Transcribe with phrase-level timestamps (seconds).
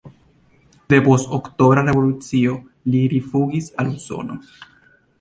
[0.93, 2.57] Depost Oktobra Revolucio
[2.95, 4.43] li rifuĝis al Usono.